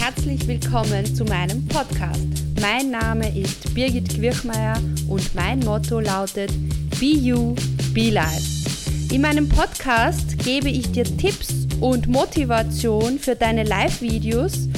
herzlich 0.00 0.48
willkommen 0.48 1.04
zu 1.14 1.24
meinem 1.26 1.66
Podcast. 1.66 2.26
Mein 2.58 2.90
Name 2.90 3.38
ist 3.38 3.74
Birgit 3.74 4.08
Quirchmeier 4.08 4.78
und 5.10 5.34
mein 5.34 5.58
Motto 5.60 6.00
lautet 6.00 6.50
Be 6.98 7.04
You, 7.04 7.54
Be 7.92 8.08
Life. 8.08 8.70
In 9.12 9.20
meinem 9.20 9.46
Podcast 9.46 10.38
gebe 10.42 10.70
ich 10.70 10.90
dir 10.90 11.04
Tipps 11.04 11.66
und 11.80 12.08
Motivation 12.08 13.18
für 13.18 13.36
deine 13.36 13.62
Live-Videos 13.64 14.70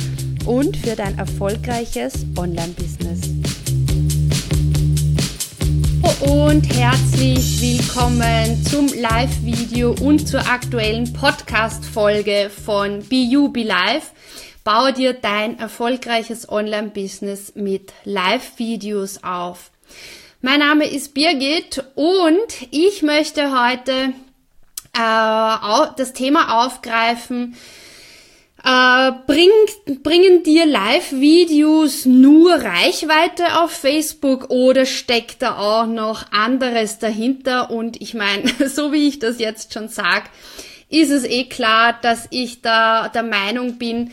und 0.44 0.76
für 0.76 0.96
dein 0.96 1.16
erfolgreiches 1.16 2.26
Online-Business. 2.36 3.20
Und 6.20 6.68
herzlich 6.76 7.60
willkommen 7.60 8.60
zum 8.64 8.88
Live-Video 8.88 9.94
und 10.00 10.26
zur 10.26 10.40
aktuellen 10.40 11.12
Podcast-Folge 11.12 12.50
von 12.64 13.04
Be 13.08 13.22
You, 13.22 13.48
Be 13.50 13.62
Life. 13.62 14.08
Baue 14.64 14.92
dir 14.92 15.12
dein 15.12 15.58
erfolgreiches 15.58 16.48
Online-Business 16.48 17.54
mit 17.56 17.92
Live-Videos 18.04 19.24
auf. 19.24 19.72
Mein 20.40 20.60
Name 20.60 20.88
ist 20.88 21.14
Birgit 21.14 21.82
und 21.96 22.46
ich 22.70 23.02
möchte 23.02 23.60
heute 23.60 24.12
äh, 24.92 25.86
das 25.96 26.12
Thema 26.12 26.64
aufgreifen, 26.64 27.56
äh, 28.62 29.10
bringt, 29.26 30.04
bringen 30.04 30.44
dir 30.44 30.64
Live-Videos 30.64 32.06
nur 32.06 32.52
Reichweite 32.52 33.60
auf 33.60 33.72
Facebook 33.72 34.50
oder 34.50 34.86
steckt 34.86 35.42
da 35.42 35.58
auch 35.58 35.86
noch 35.86 36.30
anderes 36.30 37.00
dahinter? 37.00 37.72
Und 37.72 38.00
ich 38.00 38.14
meine, 38.14 38.44
so 38.68 38.92
wie 38.92 39.08
ich 39.08 39.18
das 39.18 39.40
jetzt 39.40 39.74
schon 39.74 39.88
sag, 39.88 40.30
ist 40.88 41.10
es 41.10 41.24
eh 41.24 41.46
klar, 41.46 41.98
dass 42.00 42.28
ich 42.30 42.62
da 42.62 43.08
der 43.08 43.24
Meinung 43.24 43.78
bin, 43.78 44.12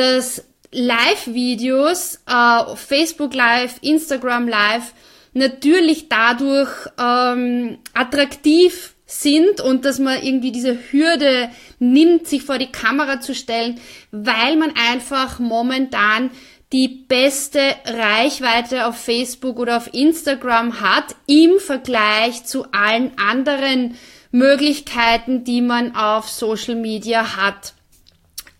dass 0.00 0.44
Live-Videos, 0.72 2.20
äh, 2.26 2.76
Facebook 2.76 3.34
Live, 3.34 3.76
Instagram 3.82 4.48
Live, 4.48 4.94
natürlich 5.34 6.08
dadurch 6.08 6.70
ähm, 6.98 7.78
attraktiv 7.92 8.94
sind 9.04 9.60
und 9.60 9.84
dass 9.84 9.98
man 9.98 10.22
irgendwie 10.22 10.52
diese 10.52 10.78
Hürde 10.90 11.50
nimmt, 11.78 12.26
sich 12.26 12.42
vor 12.42 12.56
die 12.56 12.72
Kamera 12.72 13.20
zu 13.20 13.34
stellen, 13.34 13.78
weil 14.10 14.56
man 14.56 14.72
einfach 14.90 15.38
momentan 15.38 16.30
die 16.72 16.88
beste 16.88 17.60
Reichweite 17.84 18.86
auf 18.86 18.96
Facebook 18.96 19.58
oder 19.58 19.76
auf 19.76 19.92
Instagram 19.92 20.80
hat 20.80 21.16
im 21.26 21.58
Vergleich 21.58 22.44
zu 22.44 22.64
allen 22.72 23.12
anderen 23.18 23.96
Möglichkeiten, 24.30 25.44
die 25.44 25.60
man 25.60 25.94
auf 25.94 26.28
Social 26.28 26.76
Media 26.76 27.36
hat. 27.36 27.74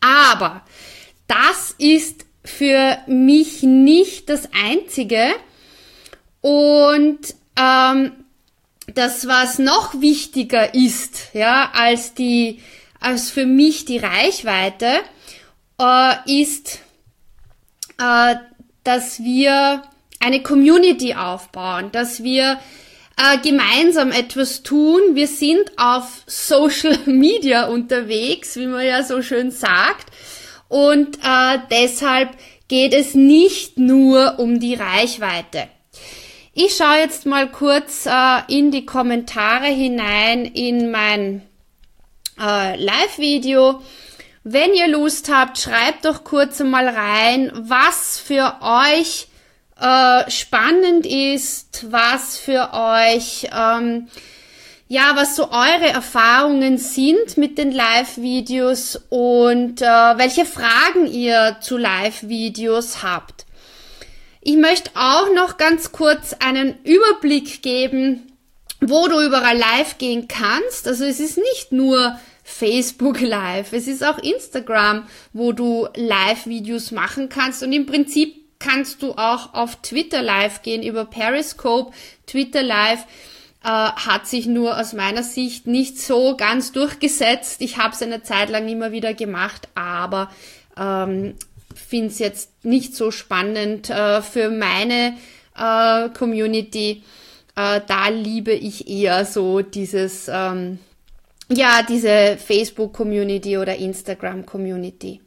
Aber 0.01 0.63
das 1.31 1.75
ist 1.79 2.27
für 2.45 2.99
mich 3.07 3.63
nicht 3.63 4.29
das 4.29 4.49
Einzige. 4.53 5.29
Und 6.41 7.19
ähm, 7.57 8.13
das, 8.95 9.29
was 9.29 9.59
noch 9.59 10.01
wichtiger 10.01 10.75
ist, 10.75 11.33
ja, 11.33 11.71
als 11.73 12.15
die, 12.15 12.61
als 12.99 13.31
für 13.31 13.47
mich 13.47 13.85
die 13.85 13.99
Reichweite, 13.99 15.01
äh, 15.81 16.41
ist, 16.43 16.81
äh, 17.99 18.35
dass 18.83 19.23
wir 19.23 19.83
eine 20.19 20.43
Community 20.43 21.15
aufbauen, 21.15 21.93
dass 21.93 22.25
wir 22.25 22.59
äh, 23.17 23.39
gemeinsam 23.39 24.11
etwas 24.11 24.63
tun. 24.63 25.01
Wir 25.15 25.29
sind 25.29 25.71
auf 25.77 26.23
Social 26.27 26.99
Media 27.07 27.67
unterwegs, 27.67 28.57
wie 28.57 28.67
man 28.67 28.85
ja 28.85 29.05
so 29.05 29.23
schön 29.23 29.51
sagt. 29.51 30.11
Und 30.71 31.19
äh, 31.19 31.59
deshalb 31.69 32.31
geht 32.69 32.95
es 32.95 33.15
nicht 33.15 33.77
nur 33.77 34.39
um 34.39 34.61
die 34.61 34.75
Reichweite. 34.75 35.67
Ich 36.53 36.77
schaue 36.77 36.99
jetzt 36.99 37.27
mal 37.27 37.51
kurz 37.51 38.07
äh, 38.07 38.41
in 38.49 38.71
die 38.71 38.87
Kommentare 38.87 39.67
hinein 39.67 40.45
in 40.45 40.93
mein 40.93 41.43
äh, 42.41 42.77
Live-Video. 42.77 43.83
Wenn 44.45 44.73
ihr 44.73 44.87
Lust 44.87 45.29
habt, 45.29 45.59
schreibt 45.59 46.05
doch 46.05 46.23
kurz 46.23 46.61
mal 46.61 46.89
rein, 46.89 47.51
was 47.53 48.21
für 48.21 48.55
euch 48.61 49.27
äh, 49.81 50.31
spannend 50.31 51.05
ist, 51.05 51.91
was 51.91 52.39
für 52.39 52.71
euch 52.73 53.49
ähm, 53.53 54.07
ja, 54.91 55.13
was 55.15 55.37
so 55.37 55.53
eure 55.53 55.89
Erfahrungen 55.89 56.77
sind 56.77 57.37
mit 57.37 57.59
den 57.59 57.71
Live-Videos 57.71 59.01
und 59.09 59.81
äh, 59.81 59.85
welche 59.85 60.45
Fragen 60.45 61.07
ihr 61.07 61.59
zu 61.61 61.77
Live-Videos 61.77 63.01
habt. 63.01 63.47
Ich 64.41 64.57
möchte 64.57 64.91
auch 64.97 65.33
noch 65.33 65.59
ganz 65.59 65.93
kurz 65.93 66.35
einen 66.41 66.77
Überblick 66.83 67.63
geben, 67.63 68.33
wo 68.81 69.07
du 69.07 69.21
überall 69.21 69.57
live 69.57 69.99
gehen 69.99 70.27
kannst. 70.27 70.89
Also 70.89 71.05
es 71.05 71.21
ist 71.21 71.39
nicht 71.39 71.71
nur 71.71 72.19
Facebook 72.43 73.21
Live, 73.21 73.73
es 73.73 73.87
ist 73.87 74.05
auch 74.05 74.19
Instagram, 74.19 75.07
wo 75.33 75.53
du 75.53 75.87
Live-Videos 75.95 76.91
machen 76.91 77.29
kannst 77.29 77.63
und 77.63 77.73
im 77.73 77.87
Prinzip 77.87 78.59
kannst 78.59 79.03
du 79.03 79.13
auch 79.13 79.55
auf 79.55 79.77
Twitter 79.83 80.21
Live 80.21 80.63
gehen 80.63 80.83
über 80.83 81.05
Periscope, 81.05 81.93
Twitter 82.27 82.65
Live 82.65 83.05
äh, 83.63 83.69
hat 83.69 84.27
sich 84.27 84.47
nur 84.47 84.79
aus 84.79 84.93
meiner 84.93 85.23
Sicht 85.23 85.67
nicht 85.67 85.99
so 85.99 86.37
ganz 86.37 86.73
durchgesetzt. 86.73 87.61
Ich 87.61 87.77
habe 87.77 87.95
es 87.95 88.03
eine 88.03 88.23
Zeit 88.23 88.51
lang 88.51 88.69
immer 88.69 88.93
wieder 88.93 89.15
gemacht, 89.15 89.69
aber 89.75 90.31
ähm, 90.79 91.35
finde 91.75 92.09
es 92.09 92.19
jetzt 92.19 92.65
nicht 92.65 92.95
so 92.95 93.11
spannend 93.11 93.91
äh, 93.91 94.23
für 94.23 94.51
meine 94.51 95.15
äh, 95.57 96.09
Community. 96.11 97.03
Äh, 97.57 97.81
da 97.87 98.09
liebe 98.09 98.53
ich 98.53 98.89
eher 98.89 99.25
so 99.25 99.61
dieses, 99.61 100.29
ähm, 100.33 100.79
ja, 101.49 101.83
diese 101.83 102.39
Facebook-Community 102.39 103.59
oder 103.59 103.77
Instagram-Community. 103.77 105.21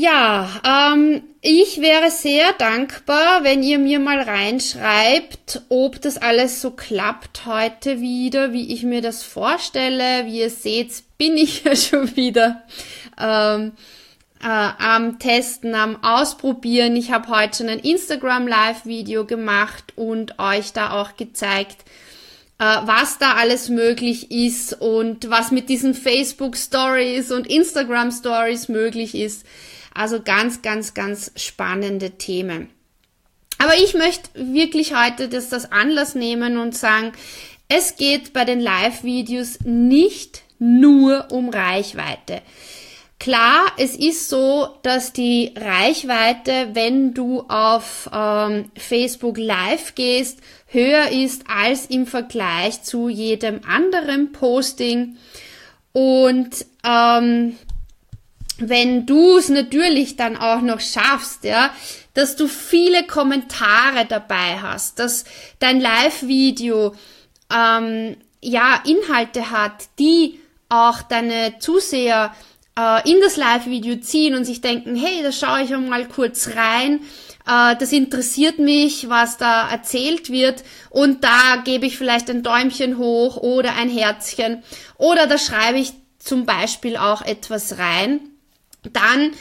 Ja, 0.00 0.48
ähm, 0.94 1.24
ich 1.40 1.80
wäre 1.80 2.12
sehr 2.12 2.52
dankbar, 2.52 3.42
wenn 3.42 3.64
ihr 3.64 3.80
mir 3.80 3.98
mal 3.98 4.20
reinschreibt, 4.20 5.62
ob 5.70 6.00
das 6.00 6.18
alles 6.18 6.62
so 6.62 6.70
klappt 6.70 7.46
heute 7.46 8.00
wieder, 8.00 8.52
wie 8.52 8.72
ich 8.72 8.84
mir 8.84 9.02
das 9.02 9.24
vorstelle. 9.24 10.26
Wie 10.26 10.38
ihr 10.38 10.50
seht, 10.50 11.02
bin 11.18 11.36
ich 11.36 11.64
ja 11.64 11.74
schon 11.74 12.14
wieder 12.14 12.62
ähm, 13.20 13.72
äh, 14.40 14.46
am 14.46 15.18
Testen, 15.18 15.74
am 15.74 16.00
Ausprobieren. 16.04 16.94
Ich 16.94 17.10
habe 17.10 17.28
heute 17.30 17.56
schon 17.58 17.68
ein 17.68 17.80
Instagram 17.80 18.46
Live-Video 18.46 19.24
gemacht 19.24 19.94
und 19.96 20.38
euch 20.38 20.72
da 20.72 20.92
auch 20.92 21.16
gezeigt, 21.16 21.78
äh, 22.60 22.64
was 22.84 23.18
da 23.18 23.34
alles 23.34 23.68
möglich 23.68 24.30
ist 24.30 24.80
und 24.80 25.28
was 25.28 25.50
mit 25.50 25.68
diesen 25.68 25.94
Facebook 25.94 26.56
Stories 26.56 27.32
und 27.32 27.48
Instagram 27.48 28.12
Stories 28.12 28.68
möglich 28.68 29.16
ist. 29.16 29.44
Also 29.94 30.22
ganz, 30.22 30.62
ganz, 30.62 30.94
ganz 30.94 31.32
spannende 31.36 32.12
Themen. 32.12 32.68
Aber 33.58 33.76
ich 33.76 33.94
möchte 33.94 34.30
wirklich 34.34 34.94
heute 34.94 35.28
das, 35.28 35.48
das 35.48 35.72
Anlass 35.72 36.14
nehmen 36.14 36.58
und 36.58 36.76
sagen, 36.76 37.12
es 37.68 37.96
geht 37.96 38.32
bei 38.32 38.44
den 38.44 38.60
Live-Videos 38.60 39.60
nicht 39.64 40.42
nur 40.58 41.28
um 41.30 41.50
Reichweite. 41.50 42.40
Klar, 43.20 43.66
es 43.76 43.96
ist 43.96 44.28
so, 44.28 44.68
dass 44.82 45.12
die 45.12 45.52
Reichweite, 45.56 46.70
wenn 46.74 47.14
du 47.14 47.40
auf 47.48 48.08
ähm, 48.12 48.70
Facebook 48.76 49.36
Live 49.38 49.96
gehst, 49.96 50.38
höher 50.66 51.08
ist 51.08 51.42
als 51.48 51.86
im 51.86 52.06
Vergleich 52.06 52.82
zu 52.84 53.08
jedem 53.08 53.60
anderen 53.68 54.30
Posting. 54.30 55.16
Und 55.92 56.64
ähm, 56.86 57.58
wenn 58.58 59.06
du 59.06 59.38
es 59.38 59.48
natürlich 59.48 60.16
dann 60.16 60.36
auch 60.36 60.60
noch 60.60 60.80
schaffst, 60.80 61.44
ja, 61.44 61.70
dass 62.14 62.36
du 62.36 62.48
viele 62.48 63.06
Kommentare 63.06 64.04
dabei 64.08 64.58
hast, 64.60 64.98
dass 64.98 65.24
dein 65.60 65.80
Live-Video 65.80 66.94
ähm, 67.54 68.16
ja 68.40 68.82
Inhalte 68.84 69.50
hat, 69.50 69.84
die 69.98 70.40
auch 70.68 71.02
deine 71.02 71.58
Zuseher 71.60 72.34
äh, 72.76 73.08
in 73.10 73.20
das 73.22 73.36
Live-Video 73.36 73.96
ziehen 73.96 74.34
und 74.34 74.44
sich 74.44 74.60
denken, 74.60 74.96
hey, 74.96 75.22
da 75.22 75.30
schaue 75.30 75.62
ich 75.62 75.70
mal 75.70 76.06
kurz 76.06 76.50
rein, 76.56 77.00
äh, 77.46 77.76
das 77.76 77.92
interessiert 77.92 78.58
mich, 78.58 79.08
was 79.08 79.36
da 79.36 79.70
erzählt 79.70 80.30
wird 80.30 80.64
und 80.90 81.22
da 81.22 81.62
gebe 81.64 81.86
ich 81.86 81.96
vielleicht 81.96 82.28
ein 82.30 82.42
Däumchen 82.42 82.98
hoch 82.98 83.36
oder 83.36 83.76
ein 83.76 83.88
Herzchen 83.88 84.64
oder 84.96 85.28
da 85.28 85.38
schreibe 85.38 85.78
ich 85.78 85.92
zum 86.18 86.44
Beispiel 86.46 86.96
auch 86.96 87.22
etwas 87.22 87.78
rein 87.78 88.27
dann 88.96 89.32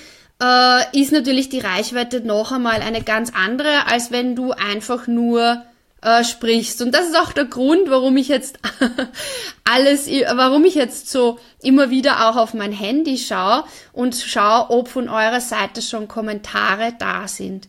äh, 0.41 0.99
ist 0.99 1.11
natürlich 1.11 1.49
die 1.49 1.59
Reichweite 1.59 2.21
noch 2.21 2.51
einmal 2.51 2.81
eine 2.81 3.01
ganz 3.01 3.31
andere, 3.33 3.87
als 3.87 4.11
wenn 4.11 4.35
du 4.35 4.51
einfach 4.51 5.07
nur 5.07 5.63
äh, 6.01 6.23
sprichst. 6.23 6.81
Und 6.81 6.93
das 6.93 7.07
ist 7.07 7.17
auch 7.17 7.31
der 7.31 7.45
Grund, 7.45 7.89
warum 7.89 8.17
ich 8.17 8.27
jetzt 8.27 8.59
alles, 9.63 10.07
warum 10.07 10.63
ich 10.65 10.75
jetzt 10.75 11.09
so 11.09 11.39
immer 11.61 11.89
wieder 11.89 12.29
auch 12.29 12.35
auf 12.35 12.53
mein 12.53 12.71
Handy 12.71 13.17
schaue 13.17 13.63
und 13.93 14.15
schaue, 14.15 14.69
ob 14.69 14.87
von 14.87 15.09
eurer 15.09 15.41
Seite 15.41 15.81
schon 15.81 16.07
Kommentare 16.07 16.93
da 16.99 17.27
sind. 17.27 17.67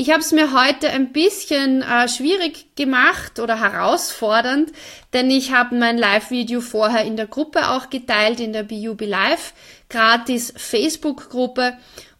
Ich 0.00 0.10
habe 0.10 0.20
es 0.20 0.30
mir 0.30 0.52
heute 0.52 0.90
ein 0.90 1.10
bisschen 1.10 1.82
äh, 1.82 2.06
schwierig 2.08 2.76
gemacht 2.76 3.40
oder 3.40 3.58
herausfordernd, 3.58 4.70
denn 5.12 5.28
ich 5.28 5.50
habe 5.52 5.74
mein 5.74 5.98
Live-Video 5.98 6.60
vorher 6.60 7.04
in 7.04 7.16
der 7.16 7.26
Gruppe 7.26 7.70
auch 7.70 7.90
geteilt, 7.90 8.38
in 8.38 8.52
der 8.52 8.62
BUB 8.62 9.00
Live, 9.00 9.54
gratis 9.88 10.54
Facebook-Gruppe. 10.56 11.76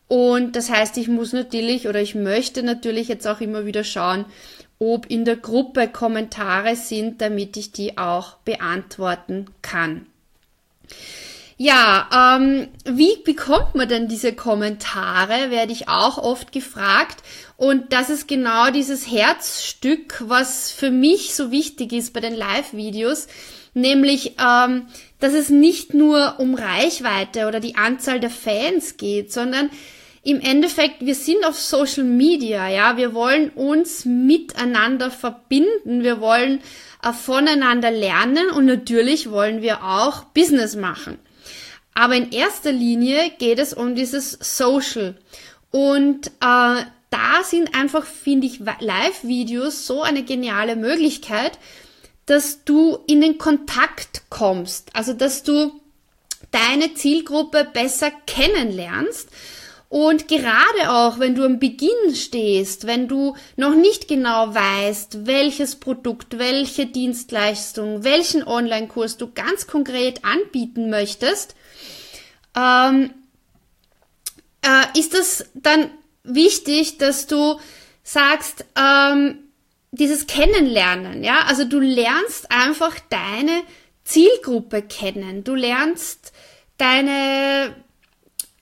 Und 0.08 0.56
das 0.56 0.70
heißt, 0.70 0.96
ich 0.96 1.06
muss 1.06 1.32
natürlich 1.32 1.86
oder 1.86 2.02
ich 2.02 2.16
möchte 2.16 2.64
natürlich 2.64 3.06
jetzt 3.06 3.28
auch 3.28 3.40
immer 3.40 3.64
wieder 3.64 3.84
schauen, 3.84 4.24
ob 4.80 5.06
in 5.08 5.24
der 5.24 5.36
Gruppe 5.36 5.86
Kommentare 5.86 6.74
sind, 6.74 7.20
damit 7.20 7.56
ich 7.56 7.70
die 7.70 7.96
auch 7.96 8.38
beantworten 8.38 9.46
kann. 9.62 10.06
Ja, 11.60 12.36
ähm, 12.38 12.68
wie 12.84 13.16
bekommt 13.24 13.74
man 13.74 13.88
denn 13.88 14.06
diese 14.06 14.32
Kommentare, 14.32 15.50
werde 15.50 15.72
ich 15.72 15.88
auch 15.88 16.16
oft 16.16 16.52
gefragt. 16.52 17.16
Und 17.58 17.92
das 17.92 18.08
ist 18.08 18.28
genau 18.28 18.70
dieses 18.70 19.10
Herzstück, 19.10 20.22
was 20.24 20.70
für 20.70 20.92
mich 20.92 21.34
so 21.34 21.50
wichtig 21.50 21.92
ist 21.92 22.12
bei 22.12 22.20
den 22.20 22.36
Live-Videos, 22.36 23.26
nämlich, 23.74 24.36
ähm, 24.40 24.86
dass 25.18 25.32
es 25.32 25.50
nicht 25.50 25.92
nur 25.92 26.36
um 26.38 26.54
Reichweite 26.54 27.48
oder 27.48 27.58
die 27.58 27.74
Anzahl 27.74 28.20
der 28.20 28.30
Fans 28.30 28.96
geht, 28.96 29.32
sondern 29.32 29.70
im 30.22 30.40
Endeffekt, 30.40 31.04
wir 31.04 31.16
sind 31.16 31.44
auf 31.44 31.60
Social 31.60 32.04
Media, 32.04 32.68
ja, 32.68 32.96
wir 32.96 33.12
wollen 33.12 33.50
uns 33.50 34.04
miteinander 34.04 35.10
verbinden, 35.10 36.04
wir 36.04 36.20
wollen 36.20 36.60
äh, 37.02 37.12
voneinander 37.12 37.90
lernen 37.90 38.50
und 38.50 38.66
natürlich 38.66 39.32
wollen 39.32 39.62
wir 39.62 39.82
auch 39.82 40.26
Business 40.26 40.76
machen. 40.76 41.18
Aber 41.92 42.14
in 42.14 42.30
erster 42.30 42.70
Linie 42.70 43.32
geht 43.36 43.58
es 43.58 43.74
um 43.74 43.96
dieses 43.96 44.38
Social. 44.40 45.16
Und 45.72 46.28
äh, 46.40 46.82
da 47.10 47.42
sind 47.42 47.74
einfach, 47.74 48.04
finde 48.04 48.46
ich, 48.46 48.60
Live-Videos 48.60 49.86
so 49.86 50.02
eine 50.02 50.22
geniale 50.22 50.76
Möglichkeit, 50.76 51.58
dass 52.26 52.64
du 52.64 52.98
in 53.06 53.20
den 53.20 53.38
Kontakt 53.38 54.22
kommst. 54.28 54.90
Also, 54.94 55.14
dass 55.14 55.42
du 55.42 55.72
deine 56.50 56.94
Zielgruppe 56.94 57.66
besser 57.72 58.10
kennenlernst. 58.26 59.28
Und 59.88 60.28
gerade 60.28 60.90
auch, 60.90 61.18
wenn 61.18 61.34
du 61.34 61.44
am 61.44 61.58
Beginn 61.58 62.14
stehst, 62.14 62.86
wenn 62.86 63.08
du 63.08 63.34
noch 63.56 63.74
nicht 63.74 64.06
genau 64.06 64.54
weißt, 64.54 65.26
welches 65.26 65.76
Produkt, 65.76 66.38
welche 66.38 66.84
Dienstleistung, 66.84 68.04
welchen 68.04 68.46
Online-Kurs 68.46 69.16
du 69.16 69.32
ganz 69.32 69.66
konkret 69.66 70.26
anbieten 70.26 70.90
möchtest, 70.90 71.54
ähm, 72.54 73.14
äh, 74.60 74.98
ist 74.98 75.14
es 75.14 75.46
dann 75.54 75.90
wichtig, 76.34 76.98
dass 76.98 77.26
du 77.26 77.58
sagst, 78.02 78.64
ähm, 78.76 79.38
dieses 79.90 80.26
Kennenlernen, 80.26 81.24
ja, 81.24 81.40
also 81.46 81.64
du 81.64 81.78
lernst 81.78 82.50
einfach 82.50 82.96
deine 83.08 83.62
Zielgruppe 84.04 84.82
kennen, 84.82 85.44
du 85.44 85.54
lernst 85.54 86.32
deine, 86.76 87.74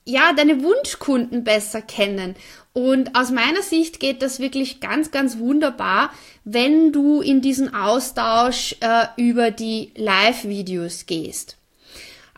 ja, 0.04 0.32
deine 0.32 0.62
Wunschkunden 0.62 1.44
besser 1.44 1.82
kennen. 1.82 2.34
Und 2.72 3.16
aus 3.16 3.30
meiner 3.30 3.62
Sicht 3.62 4.00
geht 4.00 4.20
das 4.20 4.38
wirklich 4.38 4.80
ganz, 4.80 5.10
ganz 5.10 5.38
wunderbar, 5.38 6.10
wenn 6.44 6.92
du 6.92 7.22
in 7.22 7.40
diesen 7.40 7.74
Austausch 7.74 8.76
äh, 8.80 9.06
über 9.16 9.50
die 9.50 9.92
Live-Videos 9.96 11.06
gehst. 11.06 11.56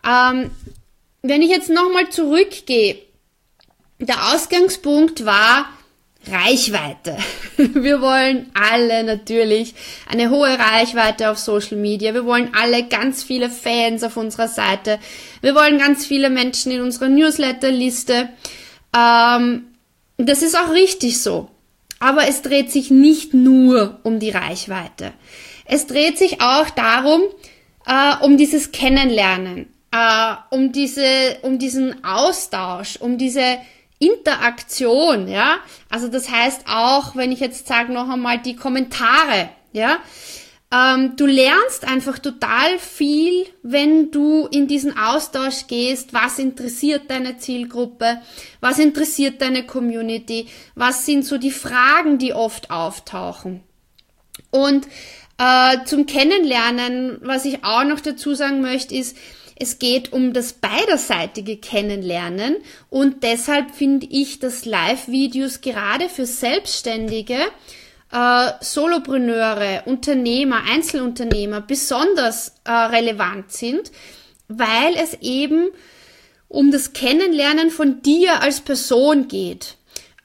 Ähm, 0.07 0.51
wenn 1.21 1.41
ich 1.41 1.49
jetzt 1.49 1.69
nochmal 1.69 2.09
zurückgehe, 2.09 2.99
der 3.99 4.33
Ausgangspunkt 4.33 5.25
war 5.25 5.69
Reichweite. 6.27 7.17
Wir 7.57 8.01
wollen 8.01 8.51
alle 8.53 9.03
natürlich 9.03 9.73
eine 10.07 10.29
hohe 10.29 10.57
Reichweite 10.57 11.29
auf 11.29 11.37
Social 11.37 11.77
Media. 11.77 12.13
Wir 12.13 12.25
wollen 12.25 12.51
alle 12.53 12.87
ganz 12.87 13.23
viele 13.23 13.49
Fans 13.49 14.03
auf 14.03 14.17
unserer 14.17 14.47
Seite. 14.47 14.99
Wir 15.41 15.55
wollen 15.55 15.77
ganz 15.77 16.05
viele 16.05 16.29
Menschen 16.29 16.71
in 16.71 16.81
unserer 16.81 17.09
Newsletterliste. 17.09 18.29
Ähm, 18.95 19.67
das 20.17 20.41
ist 20.41 20.57
auch 20.57 20.71
richtig 20.71 21.21
so. 21.21 21.49
Aber 21.99 22.27
es 22.27 22.41
dreht 22.41 22.71
sich 22.71 22.91
nicht 22.91 23.33
nur 23.33 23.99
um 24.03 24.19
die 24.19 24.29
Reichweite. 24.29 25.13
Es 25.65 25.87
dreht 25.87 26.17
sich 26.17 26.41
auch 26.41 26.69
darum, 26.69 27.21
äh, 27.85 28.15
um 28.23 28.37
dieses 28.37 28.71
Kennenlernen 28.71 29.67
äh, 29.91 30.35
um 30.49 30.71
diese, 30.71 31.37
um 31.41 31.59
diesen 31.59 32.03
Austausch, 32.03 32.97
um 32.97 33.17
diese 33.17 33.57
Interaktion, 33.99 35.27
ja. 35.27 35.57
Also 35.89 36.07
das 36.07 36.29
heißt 36.29 36.63
auch, 36.67 37.15
wenn 37.15 37.31
ich 37.31 37.41
jetzt 37.41 37.67
sage 37.67 37.91
noch 37.91 38.09
einmal 38.09 38.39
die 38.39 38.55
Kommentare, 38.55 39.49
ja. 39.73 39.99
Ähm, 40.71 41.15
du 41.15 41.25
lernst 41.25 41.85
einfach 41.85 42.19
total 42.19 42.77
viel, 42.77 43.47
wenn 43.63 44.11
du 44.11 44.47
in 44.47 44.67
diesen 44.67 44.97
Austausch 44.97 45.65
gehst. 45.67 46.13
Was 46.13 46.37
interessiert 46.37 47.09
deine 47.09 47.37
Zielgruppe? 47.37 48.21
Was 48.61 48.77
interessiert 48.77 49.41
deine 49.41 49.65
Community? 49.65 50.47
Was 50.75 51.07
sind 51.07 51.25
so 51.25 51.39
die 51.39 51.51
Fragen, 51.51 52.19
die 52.19 52.33
oft 52.33 52.69
auftauchen? 52.69 53.63
Und 54.51 54.87
äh, 55.39 55.83
zum 55.85 56.05
Kennenlernen, 56.05 57.17
was 57.21 57.45
ich 57.45 57.63
auch 57.63 57.83
noch 57.83 57.99
dazu 57.99 58.35
sagen 58.35 58.61
möchte, 58.61 58.93
ist, 58.93 59.17
es 59.59 59.77
geht 59.77 60.13
um 60.13 60.33
das 60.33 60.53
beiderseitige 60.53 61.57
Kennenlernen 61.57 62.57
und 62.89 63.23
deshalb 63.23 63.71
finde 63.71 64.07
ich, 64.09 64.39
dass 64.39 64.65
Live-Videos 64.65 65.61
gerade 65.61 66.09
für 66.09 66.25
Selbstständige, 66.25 67.37
äh, 68.11 68.51
Solopreneure, 68.61 69.83
Unternehmer, 69.85 70.61
Einzelunternehmer 70.69 71.61
besonders 71.61 72.55
äh, 72.63 72.71
relevant 72.71 73.51
sind, 73.51 73.91
weil 74.47 74.95
es 74.95 75.15
eben 75.21 75.69
um 76.47 76.71
das 76.71 76.93
Kennenlernen 76.93 77.69
von 77.69 78.01
dir 78.01 78.41
als 78.41 78.61
Person 78.61 79.27
geht. 79.27 79.75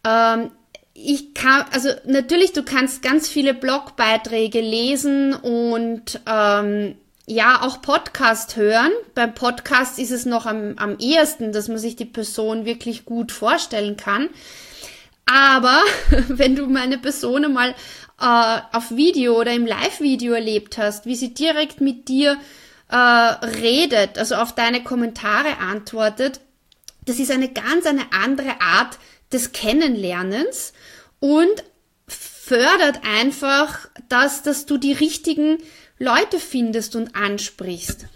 Ähm, 0.06 0.50
ich 0.94 1.34
kann, 1.34 1.64
also 1.72 1.90
natürlich, 2.06 2.52
du 2.52 2.62
kannst 2.62 3.02
ganz 3.02 3.28
viele 3.28 3.52
Blogbeiträge 3.52 4.60
lesen 4.60 5.34
und 5.34 6.20
ähm, 6.26 6.94
ja, 7.26 7.62
auch 7.62 7.80
Podcast 7.80 8.56
hören. 8.56 8.92
Beim 9.14 9.34
Podcast 9.34 9.98
ist 9.98 10.10
es 10.10 10.26
noch 10.26 10.46
am, 10.46 10.74
am 10.76 10.98
ehesten, 10.98 11.52
dass 11.52 11.68
man 11.68 11.78
sich 11.78 11.96
die 11.96 12.04
Person 12.04 12.64
wirklich 12.66 13.04
gut 13.04 13.32
vorstellen 13.32 13.96
kann. 13.96 14.28
Aber 15.26 15.80
wenn 16.28 16.54
du 16.54 16.66
meine 16.66 16.98
Person 16.98 17.50
mal 17.52 17.74
äh, 18.20 18.76
auf 18.76 18.90
Video 18.90 19.40
oder 19.40 19.52
im 19.52 19.66
Live-Video 19.66 20.34
erlebt 20.34 20.76
hast, 20.76 21.06
wie 21.06 21.16
sie 21.16 21.32
direkt 21.32 21.80
mit 21.80 22.08
dir 22.08 22.36
äh, 22.90 22.96
redet, 22.96 24.18
also 24.18 24.34
auf 24.36 24.54
deine 24.54 24.82
Kommentare 24.82 25.58
antwortet, 25.58 26.40
das 27.06 27.18
ist 27.18 27.30
eine 27.30 27.48
ganz 27.48 27.86
eine 27.86 28.12
andere 28.12 28.60
Art 28.60 28.98
des 29.32 29.52
Kennenlernens 29.52 30.74
und 31.20 31.64
fördert 32.06 33.00
einfach 33.04 33.88
das, 34.10 34.42
dass 34.42 34.66
du 34.66 34.76
die 34.76 34.92
richtigen 34.92 35.58
Leute 35.98 36.38
findest 36.38 36.96
und 36.96 37.14
ansprichst. 37.14 38.06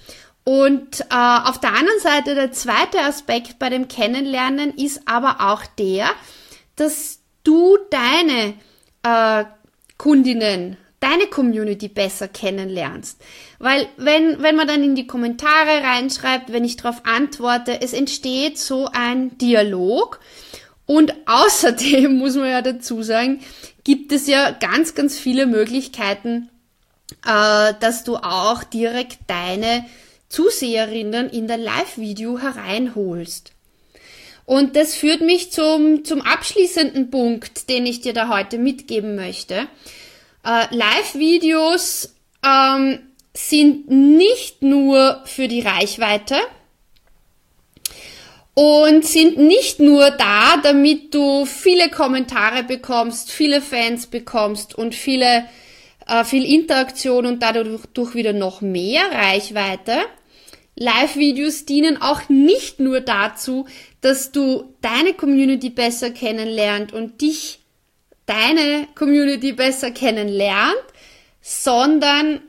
Und 0.45 1.03
äh, 1.03 1.05
auf 1.11 1.61
der 1.61 1.75
anderen 1.75 2.01
Seite, 2.01 2.35
der 2.35 2.53
zweite 2.53 3.01
Aspekt 3.01 3.59
bei 3.59 3.69
dem 3.69 3.87
Kennenlernen 3.87 4.75
ist 4.77 5.03
aber 5.07 5.53
auch 5.53 5.67
der, 5.79 6.09
dass 6.77 7.21
du 7.45 7.77
deine 7.91 8.55
äh, 9.03 9.45
Kundinnen, 9.99 10.79
deine 11.01 11.27
Community 11.27 11.89
besser 11.89 12.29
kennenlernst. 12.29 13.21
Weil 13.59 13.89
wenn, 13.97 14.43
wenn 14.43 14.57
man 14.57 14.67
dann 14.67 14.83
in 14.83 14.95
die 14.95 15.07
Kommentare 15.07 15.83
reinschreibt, 15.83 16.53
wenn 16.53 16.65
ich 16.65 16.77
darauf 16.77 17.05
antworte, 17.05 17.81
es 17.83 17.93
entsteht 17.93 18.59
so 18.59 18.89
ein 18.93 19.37
Dialog. 19.39 20.21
Und 20.87 21.15
außerdem 21.27 22.17
muss 22.19 22.37
man 22.37 22.49
ja 22.49 22.63
dazu 22.63 23.03
sagen, 23.03 23.41
gibt 23.85 24.13
es 24.13 24.27
ja 24.27 24.51
ganz, 24.53 24.95
ganz 24.95 25.19
viele 25.19 25.47
Möglichkeiten, 25.47 26.49
äh, 27.25 27.75
dass 27.81 28.05
du 28.05 28.17
auch 28.17 28.65
direkt 28.65 29.19
deine 29.27 29.85
Zuseherinnen 30.29 31.31
in 31.31 31.49
dein 31.49 31.61
Live-Video 31.61 32.39
hereinholst. 32.39 33.53
Und 34.45 34.77
das 34.77 34.95
führt 34.95 35.21
mich 35.21 35.53
zum, 35.53 36.05
zum 36.05 36.23
abschließenden 36.23 37.11
Punkt, 37.11 37.69
den 37.69 37.87
ich 37.87 38.01
dir 38.01 38.15
da 38.15 38.29
heute 38.29 38.59
mitgeben 38.59 39.15
möchte. 39.15 39.69
Äh, 40.45 40.75
Live-Videos 40.75 42.15
ähm, 42.45 43.01
sind 43.35 43.91
nicht 43.91 44.63
nur 44.63 45.23
für 45.27 45.49
die 45.49 45.61
Reichweite 45.61 46.37
und 48.55 49.05
sind 49.05 49.39
nicht 49.39 49.81
nur 49.81 50.11
da, 50.11 50.57
damit 50.63 51.15
du 51.15 51.45
viele 51.45 51.91
Kommentare 51.91 52.65
bekommst, 52.65 53.31
viele 53.31 53.61
Fans 53.61 54.07
bekommst 54.07 54.75
und 54.75 54.95
viele 54.95 55.45
äh, 56.09 56.25
viel 56.25 56.45
Interaktion 56.45 57.27
und 57.27 57.43
dadurch 57.43 58.15
wieder 58.15 58.33
noch 58.33 58.61
mehr 58.61 59.03
Reichweite. 59.13 59.99
Live-Videos 60.75 61.65
dienen 61.65 62.01
auch 62.01 62.29
nicht 62.29 62.81
nur 62.81 63.01
dazu, 63.01 63.67
dass 64.01 64.33
du 64.33 64.75
deine 64.81 65.13
Community 65.13 65.71
besser 65.71 66.11
kennenlernt 66.11 66.93
und 66.93 67.21
dich, 67.21 67.61
deine 68.27 68.87
Community 68.95 69.53
besser 69.53 69.91
kennenlernt, 69.91 70.77
sondern 71.41 72.41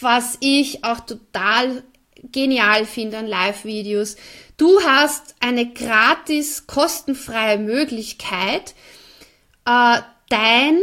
was 0.00 0.36
ich 0.40 0.84
auch 0.84 1.00
total 1.00 1.84
genial 2.32 2.86
finde 2.86 3.18
an 3.18 3.26
Live-Videos, 3.26 4.16
du 4.56 4.80
hast 4.82 5.36
eine 5.40 5.72
gratis, 5.72 6.66
kostenfreie 6.66 7.58
Möglichkeit, 7.58 8.74
äh, 9.64 10.00
dein, 10.28 10.80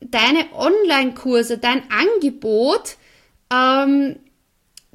deine 0.00 0.46
Online-Kurse, 0.54 1.58
dein 1.58 1.82
Angebot 1.90 2.96
ähm, 3.52 4.16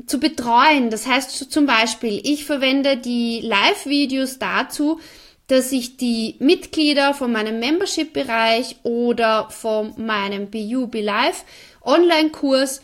zu 0.06 0.20
betreuen. 0.20 0.90
Das 0.90 1.08
heißt 1.08 1.52
zum 1.52 1.66
Beispiel, 1.66 2.22
ich 2.24 2.46
verwende 2.46 2.98
die 2.98 3.42
Live-Videos 3.42 4.40
dazu, 4.40 5.00
dass 5.48 5.72
ich 5.72 5.98
die 5.98 6.36
Mitglieder 6.40 7.14
von 7.14 7.32
meinem 7.32 7.60
Membership-Bereich 7.60 8.78
oder 8.84 9.50
von 9.50 9.94
meinem 9.98 10.50
BUB 10.50 10.96
Live 10.96 11.44
Online-Kurs, 11.82 12.82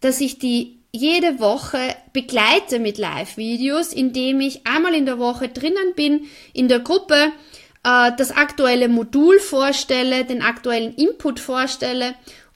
dass 0.00 0.20
ich 0.20 0.38
die 0.38 0.78
jede 0.90 1.38
Woche 1.38 1.94
begleite 2.12 2.78
mit 2.78 2.98
Live-Videos, 2.98 3.92
indem 3.92 4.40
ich 4.40 4.66
einmal 4.66 4.94
in 4.94 5.06
der 5.06 5.18
Woche 5.18 5.48
drinnen 5.48 5.94
bin, 5.94 6.26
in 6.52 6.66
der 6.68 6.80
Gruppe, 6.80 7.32
äh, 7.88 8.12
das 8.16 8.30
aktuelle 8.30 8.88
Modul 8.88 9.38
vorstelle, 9.40 10.24
den 10.24 10.42
aktuellen 10.42 10.94
Input 10.94 11.40
vorstelle 11.40 12.14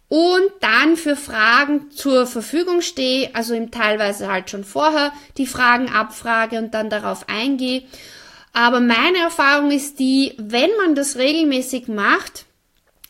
und 0.08 0.50
dann 0.60 0.96
für 0.96 1.16
Fragen 1.16 1.90
zur 1.90 2.26
Verfügung 2.26 2.82
stehe, 2.82 3.34
also 3.34 3.54
im 3.54 3.70
teilweise 3.70 4.30
halt 4.30 4.50
schon 4.50 4.64
vorher 4.64 5.10
die 5.38 5.46
Fragen 5.46 5.88
abfrage 5.88 6.58
und 6.58 6.74
dann 6.74 6.90
darauf 6.90 7.28
eingehe. 7.28 7.84
Aber 8.52 8.80
meine 8.80 9.18
Erfahrung 9.18 9.70
ist 9.70 9.98
die, 9.98 10.34
wenn 10.36 10.68
man 10.82 10.94
das 10.94 11.16
regelmäßig 11.16 11.88
macht, 11.88 12.44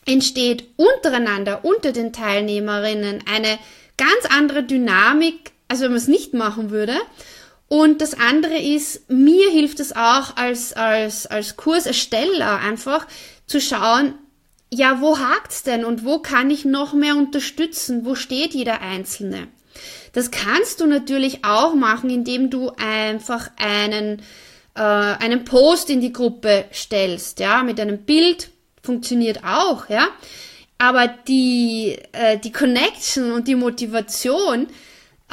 entsteht 0.05 0.69
untereinander, 0.77 1.65
unter 1.65 1.91
den 1.91 2.13
Teilnehmerinnen 2.13 3.23
eine 3.29 3.59
ganz 3.97 4.33
andere 4.33 4.63
Dynamik, 4.63 5.51
als 5.67 5.81
wenn 5.81 5.89
man 5.89 5.97
es 5.97 6.07
nicht 6.07 6.33
machen 6.33 6.69
würde. 6.69 6.95
Und 7.73 8.01
das 8.01 8.13
andere 8.13 8.55
ist, 8.55 9.09
mir 9.09 9.49
hilft 9.49 9.79
es 9.79 9.95
auch 9.95 10.37
als, 10.37 10.73
als, 10.73 11.25
als 11.25 11.55
Kursersteller 11.55 12.59
einfach 12.59 13.07
zu 13.47 13.59
schauen, 13.59 14.13
ja, 14.69 15.01
wo 15.01 15.17
hakt's 15.17 15.63
denn 15.63 15.83
und 15.83 16.05
wo 16.05 16.19
kann 16.19 16.51
ich 16.51 16.65
noch 16.65 16.93
mehr 16.93 17.15
unterstützen? 17.15 18.05
Wo 18.05 18.13
steht 18.13 18.53
jeder 18.53 18.81
Einzelne? 18.81 19.47
Das 20.11 20.29
kannst 20.29 20.81
du 20.81 20.85
natürlich 20.85 21.45
auch 21.45 21.73
machen, 21.73 22.11
indem 22.11 22.51
du 22.51 22.69
einfach 22.77 23.49
einen, 23.57 24.21
äh, 24.75 24.79
einen 24.79 25.43
Post 25.43 25.89
in 25.89 25.99
die 25.99 26.13
Gruppe 26.13 26.65
stellst, 26.71 27.39
ja, 27.39 27.63
mit 27.63 27.79
einem 27.79 28.03
Bild, 28.03 28.51
funktioniert 28.83 29.43
auch, 29.43 29.89
ja. 29.89 30.09
Aber 30.77 31.07
die, 31.07 31.97
äh, 32.11 32.37
die 32.37 32.51
Connection 32.51 33.31
und 33.31 33.47
die 33.47 33.55
Motivation 33.55 34.67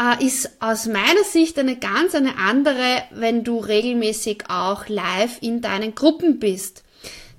äh, 0.00 0.24
ist 0.24 0.50
aus 0.60 0.86
meiner 0.86 1.24
Sicht 1.24 1.58
eine 1.58 1.76
ganz 1.76 2.14
eine 2.14 2.38
andere, 2.38 3.02
wenn 3.10 3.44
du 3.44 3.58
regelmäßig 3.58 4.44
auch 4.48 4.88
live 4.88 5.38
in 5.42 5.60
deinen 5.60 5.94
Gruppen 5.94 6.38
bist. 6.38 6.82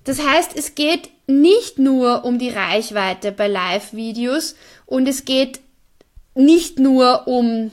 Das 0.03 0.23
heißt, 0.25 0.51
es 0.55 0.75
geht 0.75 1.09
nicht 1.27 1.79
nur 1.79 2.23
um 2.25 2.39
die 2.39 2.49
Reichweite 2.49 3.31
bei 3.31 3.47
Live-Videos 3.47 4.55
und 4.85 5.07
es 5.07 5.25
geht 5.25 5.59
nicht 6.33 6.79
nur 6.79 7.27
um, 7.27 7.71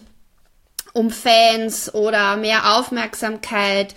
um 0.93 1.11
Fans 1.11 1.95
oder 1.95 2.37
mehr 2.37 2.77
Aufmerksamkeit 2.79 3.95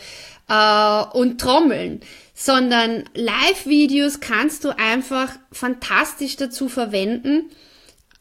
äh, 0.47 1.03
und 1.13 1.39
Trommeln, 1.41 2.01
sondern 2.33 3.03
Live-Videos 3.13 4.19
kannst 4.19 4.63
du 4.63 4.69
einfach 4.77 5.29
fantastisch 5.51 6.37
dazu 6.37 6.69
verwenden, 6.69 7.51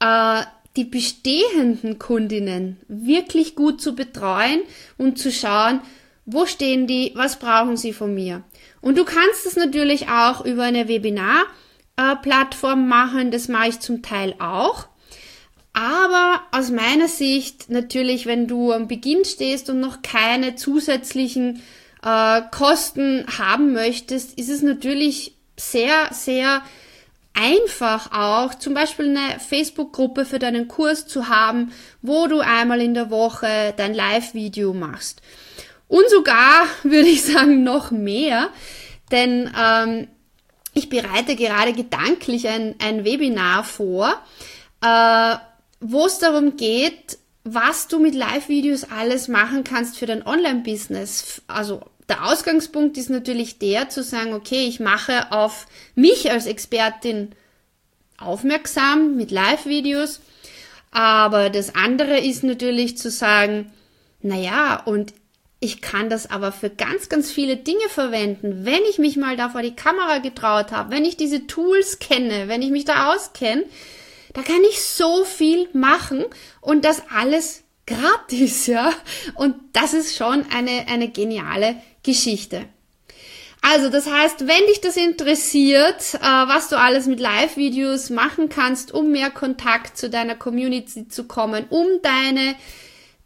äh, 0.01 0.43
die 0.77 0.85
bestehenden 0.85 1.99
Kundinnen 1.99 2.79
wirklich 2.89 3.57
gut 3.57 3.81
zu 3.81 3.95
betreuen 3.95 4.63
und 4.99 5.19
zu 5.19 5.33
schauen, 5.33 5.81
wo 6.27 6.47
stehen 6.47 6.87
die, 6.87 7.13
was 7.15 7.39
brauchen 7.39 7.77
sie 7.77 7.93
von 7.93 8.15
mir. 8.15 8.43
Und 8.81 8.97
du 8.97 9.05
kannst 9.05 9.47
es 9.47 9.57
natürlich 9.57 10.09
auch 10.09 10.45
über 10.45 10.63
eine 10.63 10.89
Webinar-Plattform 10.89 12.89
machen, 12.89 13.31
das 13.31 13.49
mache 13.49 13.71
ich 13.71 13.81
zum 13.81 14.03
Teil 14.03 14.35
auch. 14.39 14.87
Aber 15.73 16.43
aus 16.53 16.71
meiner 16.71 17.09
Sicht 17.09 17.71
natürlich, 17.71 18.27
wenn 18.27 18.47
du 18.47 18.73
am 18.73 18.89
Beginn 18.89 19.25
stehst 19.25 19.71
und 19.71 19.81
noch 19.81 20.03
keine 20.03 20.57
zusätzlichen 20.57 21.63
äh, 22.03 22.43
Kosten 22.51 23.25
haben 23.39 23.73
möchtest, 23.73 24.39
ist 24.39 24.51
es 24.51 24.63
natürlich 24.63 25.35
sehr, 25.57 26.09
sehr 26.13 26.63
einfach 27.35 28.13
auch 28.13 28.55
zum 28.55 28.75
Beispiel 28.75 29.17
eine 29.17 29.39
Facebook-Gruppe 29.41 30.25
für 30.25 30.39
deinen 30.39 30.69
Kurs 30.69 31.07
zu 31.07 31.29
haben, 31.29 31.73
wo 32.03 32.27
du 32.27 32.41
einmal 32.41 32.81
in 32.81 32.95
der 32.95 33.11
Woche 33.11 33.73
dein 33.77 33.95
Live-Video 33.95 34.73
machst. 34.73 35.23
Und 35.89 36.09
sogar, 36.11 36.67
würde 36.83 37.09
ich 37.09 37.25
sagen, 37.25 37.63
noch 37.63 37.91
mehr, 37.91 38.51
denn 39.11 39.51
ähm, 39.61 40.09
ich 40.73 40.89
bereite 40.89 41.35
gerade 41.35 41.73
gedanklich 41.73 42.47
ein, 42.49 42.77
ein 42.79 43.05
Webinar 43.05 43.65
vor, 43.65 44.15
äh, 44.83 45.37
wo 45.81 46.07
es 46.07 46.19
darum 46.19 46.57
geht, 46.57 47.19
was 47.43 47.89
du 47.89 47.99
mit 47.99 48.15
Live-Videos 48.15 48.85
alles 48.85 49.29
machen 49.29 49.65
kannst 49.65 49.99
für 49.99 50.07
dein 50.07 50.25
Online-Business. 50.25 51.43
Also 51.49 51.81
der 52.11 52.27
Ausgangspunkt 52.27 52.99
ist 52.99 53.09
natürlich 53.09 53.59
der 53.59 53.89
zu 53.89 54.03
sagen, 54.03 54.35
okay, 54.35 54.67
ich 54.67 54.81
mache 54.81 55.33
auf 55.33 55.67
mich 55.95 56.31
als 56.31 56.47
Expertin 56.47 57.31
aufmerksam 58.19 59.17
mit 59.17 59.31
Live-Videos. 59.31 60.21
Aber 60.91 61.51
das 61.51 61.75
andere 61.75 62.19
ist 62.19 62.43
natürlich 62.43 62.99
zu 62.99 63.11
sagen, 63.11 63.73
naja, 64.23 64.83
und 64.85 65.15
ich 65.61 65.81
kann 65.81 66.09
das 66.11 66.31
aber 66.31 66.53
für 66.53 66.71
ganz, 66.71 67.09
ganz 67.09 67.31
viele 67.31 67.57
Dinge 67.57 67.89
verwenden. 67.89 68.65
Wenn 68.65 68.83
ich 68.91 68.99
mich 68.99 69.17
mal 69.17 69.37
da 69.37 69.51
vor 69.51 69.63
die 69.63 69.77
Kamera 69.77 70.19
getraut 70.19 70.73
habe, 70.73 70.91
wenn 70.91 71.05
ich 71.05 71.17
diese 71.17 71.47
Tools 71.47 71.99
kenne, 71.99 72.49
wenn 72.49 72.63
ich 72.63 72.71
mich 72.71 72.87
da 72.87 73.13
auskenne, 73.13 73.65
da 74.33 74.43
kann 74.43 74.63
ich 74.69 74.83
so 74.83 75.25
viel 75.25 75.69
machen 75.73 76.25
und 76.61 76.85
das 76.85 77.03
alles 77.15 77.63
gratis, 77.87 78.67
ja. 78.67 78.93
Und 79.35 79.55
das 79.73 79.93
ist 79.93 80.17
schon 80.17 80.47
eine, 80.51 80.87
eine 80.89 81.09
geniale 81.09 81.77
Geschichte. 82.03 82.67
Also, 83.63 83.91
das 83.91 84.11
heißt, 84.11 84.47
wenn 84.47 84.67
dich 84.69 84.81
das 84.81 84.97
interessiert, 84.97 86.15
äh, 86.15 86.21
was 86.23 86.69
du 86.69 86.79
alles 86.79 87.07
mit 87.07 87.21
Live-Videos 87.21 88.09
machen 88.11 88.49
kannst, 88.49 88.93
um 88.93 89.11
mehr 89.11 89.31
Kontakt 89.31 89.99
zu 89.99 90.09
deiner 90.09 90.35
Community 90.35 91.09
zu 91.09 91.25
kommen, 91.25 91.67
um 91.69 91.87
deine 92.03 92.55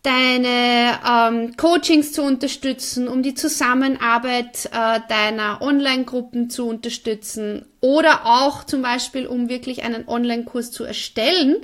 deine 0.04 0.98
ähm, 1.08 1.56
Coachings 1.56 2.12
zu 2.12 2.22
unterstützen, 2.22 3.08
um 3.08 3.22
die 3.22 3.34
Zusammenarbeit 3.34 4.66
äh, 4.66 5.00
deiner 5.08 5.62
Online-Gruppen 5.62 6.50
zu 6.50 6.68
unterstützen 6.68 7.64
oder 7.80 8.26
auch 8.26 8.64
zum 8.64 8.82
Beispiel, 8.82 9.26
um 9.26 9.48
wirklich 9.48 9.82
einen 9.82 10.06
Online-Kurs 10.06 10.72
zu 10.72 10.84
erstellen, 10.84 11.56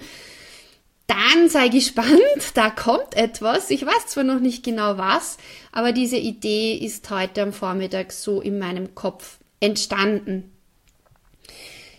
dann 1.10 1.48
sei 1.48 1.68
gespannt, 1.68 2.52
da 2.54 2.70
kommt 2.70 3.16
etwas. 3.16 3.70
Ich 3.70 3.84
weiß 3.84 4.06
zwar 4.06 4.24
noch 4.24 4.40
nicht 4.40 4.64
genau 4.64 4.96
was, 4.96 5.38
aber 5.72 5.92
diese 5.92 6.16
Idee 6.16 6.74
ist 6.74 7.10
heute 7.10 7.42
am 7.42 7.52
Vormittag 7.52 8.12
so 8.12 8.40
in 8.40 8.58
meinem 8.58 8.94
Kopf 8.94 9.38
entstanden. 9.58 10.52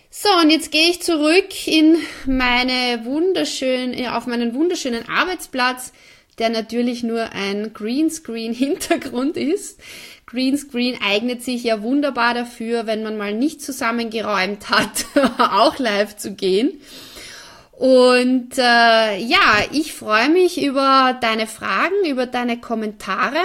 So, 0.10 0.30
und 0.42 0.50
jetzt 0.50 0.72
gehe 0.72 0.90
ich 0.90 1.02
zurück 1.02 1.68
in 1.68 1.98
meine 2.26 3.06
wunderschönen, 3.06 4.08
auf 4.08 4.28
meinen 4.28 4.54
wunderschönen 4.54 5.08
Arbeitsplatz 5.08 5.94
der 6.42 6.50
natürlich 6.50 7.04
nur 7.04 7.34
ein 7.34 7.72
Greenscreen-Hintergrund 7.74 9.38
ist. 9.38 9.80
Greenscreen 10.26 10.98
eignet 11.06 11.44
sich 11.44 11.64
ja 11.64 11.84
wunderbar 11.84 12.34
dafür, 12.34 12.88
wenn 12.88 13.04
man 13.04 13.18
mal 13.18 13.34
nicht 13.34 13.62
zusammengeräumt 13.62 14.70
hat, 14.70 15.06
auch 15.38 15.78
live 15.78 16.18
zu 16.18 16.34
gehen. 16.34 16.82
Und 17.82 18.60
äh, 18.60 19.18
ja, 19.18 19.66
ich 19.72 19.94
freue 19.94 20.30
mich 20.30 20.62
über 20.62 21.18
deine 21.20 21.48
Fragen, 21.48 22.06
über 22.06 22.28
deine 22.28 22.60
Kommentare, 22.62 23.40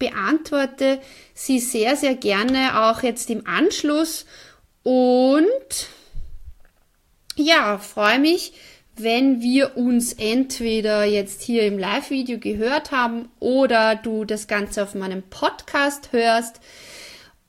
beantworte 0.00 0.98
sie 1.34 1.60
sehr, 1.60 1.94
sehr 1.94 2.16
gerne 2.16 2.82
auch 2.82 3.04
jetzt 3.04 3.30
im 3.30 3.46
Anschluss 3.46 4.26
und 4.82 5.52
ja, 7.36 7.78
freue 7.78 8.18
mich, 8.18 8.54
wenn 8.96 9.40
wir 9.40 9.76
uns 9.76 10.14
entweder 10.14 11.04
jetzt 11.04 11.42
hier 11.42 11.62
im 11.62 11.78
Live-Video 11.78 12.40
gehört 12.40 12.90
haben 12.90 13.28
oder 13.38 13.94
du 13.94 14.24
das 14.24 14.48
Ganze 14.48 14.82
auf 14.82 14.96
meinem 14.96 15.22
Podcast 15.22 16.08
hörst. 16.10 16.60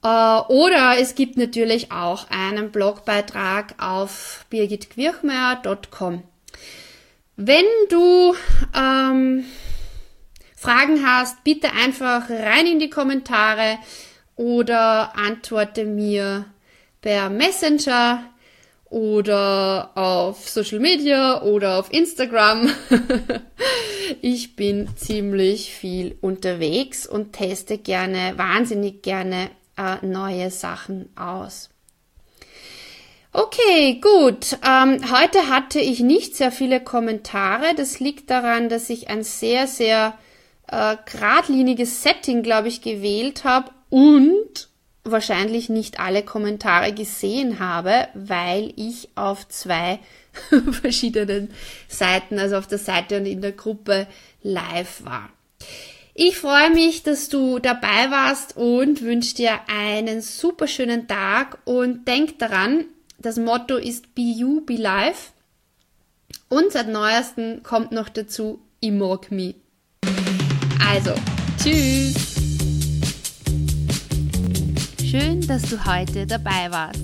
Äh, 0.04 0.08
oder 0.08 0.96
es 1.00 1.16
gibt 1.16 1.38
natürlich 1.38 1.92
auch 1.92 2.30
einen 2.30 2.72
Blogbeitrag 2.72 3.76
auf 3.78 4.46
birgitquirchmeier.com. 4.50 6.24
Wenn 7.36 7.66
du 7.90 8.36
ähm, 8.76 9.46
Fragen 10.56 11.06
hast, 11.06 11.44
bitte 11.44 11.72
einfach 11.72 12.30
rein 12.30 12.66
in 12.66 12.80
die 12.80 12.90
Kommentare 12.90 13.78
oder 14.36 15.16
antworte 15.16 15.86
mir 15.86 16.46
per 17.02 17.30
Messenger 17.30 18.24
oder 18.86 19.92
auf 19.96 20.50
Social 20.50 20.80
Media 20.80 21.42
oder 21.44 21.78
auf 21.78 21.92
Instagram. 21.92 22.72
ich 24.22 24.56
bin 24.56 24.90
ziemlich 24.96 25.74
viel 25.74 26.18
unterwegs 26.22 27.06
und 27.06 27.34
teste 27.34 27.78
gerne, 27.78 28.34
wahnsinnig 28.38 29.04
gerne 29.04 29.52
äh, 29.78 30.06
neue 30.06 30.52
Sachen 30.52 31.10
aus. 31.16 31.70
Okay, 33.34 34.02
gut. 34.02 34.58
Ähm, 34.68 35.00
heute 35.12 35.50
hatte 35.50 35.80
ich 35.80 36.00
nicht 36.00 36.36
sehr 36.36 36.52
viele 36.52 36.80
Kommentare. 36.80 37.76
Das 37.76 38.00
liegt 38.00 38.30
daran, 38.30 38.68
dass 38.68 38.90
ich 38.90 39.10
ein 39.10 39.24
sehr, 39.24 39.68
sehr 39.68 40.18
äh, 40.68 40.96
geradliniges 41.06 42.02
Setting, 42.02 42.42
glaube 42.42 42.68
ich, 42.68 42.82
gewählt 42.82 43.44
habe 43.44 43.72
und 43.90 44.70
wahrscheinlich 45.04 45.70
nicht 45.70 46.00
alle 46.00 46.24
Kommentare 46.24 46.94
gesehen 46.94 47.60
habe, 47.60 48.08
weil 48.14 48.74
ich 48.76 49.10
auf 49.16 49.48
zwei 49.48 50.00
verschiedenen 50.72 51.52
Seiten, 51.88 52.40
also 52.40 52.58
auf 52.58 52.68
der 52.68 52.80
Seite 52.80 53.18
und 53.18 53.26
in 53.26 53.42
der 53.42 53.54
Gruppe 53.54 54.08
live 54.42 55.04
war. 55.06 55.30
Ich 56.20 56.40
freue 56.40 56.72
mich, 56.72 57.04
dass 57.04 57.30
du 57.30 57.60
dabei 57.60 58.10
warst 58.10 58.58
und 58.58 59.04
wünsche 59.04 59.36
dir 59.36 59.60
einen 59.68 60.22
super 60.22 60.68
schönen 60.68 61.08
Tag 61.08 61.60
und 61.64 62.08
denk 62.08 62.40
daran, 62.40 62.86
das 63.20 63.38
Motto 63.38 63.78
ist 63.78 64.16
Be 64.16 64.24
You, 64.24 64.62
Be 64.62 64.78
Life. 64.78 65.34
Und 66.50 66.72
seit 66.72 66.88
neuestem 66.88 67.62
kommt 67.62 67.92
noch 67.92 68.10
dazu 68.10 68.60
I 68.84 68.90
Mag 68.90 69.30
Me. 69.30 69.54
Also, 70.84 71.12
tschüss! 71.62 72.16
Schön, 75.06 75.46
dass 75.46 75.70
du 75.70 75.86
heute 75.86 76.26
dabei 76.26 76.72
warst. 76.72 77.00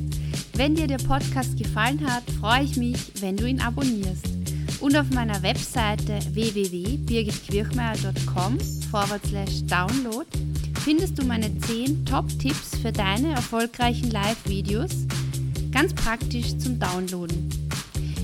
Wenn 0.56 0.74
dir 0.74 0.88
der 0.88 0.98
Podcast 0.98 1.56
gefallen 1.56 2.04
hat, 2.12 2.24
freue 2.40 2.64
ich 2.64 2.78
mich, 2.78 2.98
wenn 3.22 3.38
du 3.38 3.46
ihn 3.46 3.62
abonnierst. 3.62 4.33
Und 4.84 4.96
auf 4.98 5.10
meiner 5.12 5.42
Webseite 5.44 6.20
www.birgitquirchmeier.com 6.34 8.58
download 9.70 10.26
findest 10.84 11.18
du 11.18 11.26
meine 11.26 11.58
10 11.58 12.06
Top-Tipps 12.06 12.76
für 12.82 12.92
deine 12.92 13.32
erfolgreichen 13.32 14.12
Live-Videos, 14.12 15.08
ganz 15.72 15.94
praktisch 15.94 16.58
zum 16.58 16.80
Downloaden. 16.80 17.50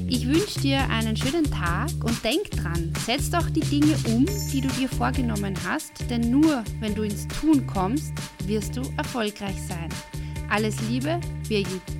Ich 0.09 0.27
wünsche 0.27 0.59
dir 0.59 0.79
einen 0.89 1.15
schönen 1.15 1.49
Tag 1.49 1.91
und 2.03 2.21
denk 2.25 2.51
dran, 2.51 2.91
setz 3.05 3.29
doch 3.29 3.49
die 3.49 3.61
Dinge 3.61 3.95
um, 4.07 4.25
die 4.51 4.59
du 4.59 4.67
dir 4.67 4.89
vorgenommen 4.89 5.55
hast, 5.65 5.93
denn 6.09 6.29
nur 6.29 6.65
wenn 6.81 6.93
du 6.93 7.03
ins 7.03 7.25
Tun 7.39 7.65
kommst, 7.67 8.11
wirst 8.47 8.75
du 8.75 8.81
erfolgreich 8.97 9.55
sein. 9.65 9.87
Alles 10.49 10.75
Liebe, 10.89 11.21
Birgit. 11.47 11.98